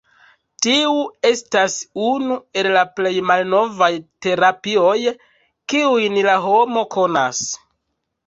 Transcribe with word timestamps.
Tiu 0.65 0.93
estas 1.27 1.75
unu 2.05 2.37
el 2.61 2.69
la 2.77 2.81
plej 2.99 3.11
malnovaj 3.31 3.91
terapioj, 4.27 4.97
kiujn 5.75 6.17
la 6.29 6.37
homo 6.47 6.87
konas. 6.97 7.43